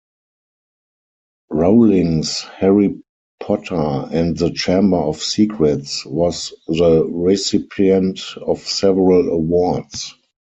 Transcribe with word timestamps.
Rowling's 1.51 2.39
"Harry 2.57 2.99
Potter 3.39 4.09
and 4.11 4.35
the 4.35 4.49
Chamber 4.49 4.97
of 4.97 5.21
Secrets" 5.21 6.03
was 6.07 6.53
the 6.67 7.05
recipient 7.05 8.19
of 8.41 8.61
several 8.67 9.29
awards. 9.29 10.15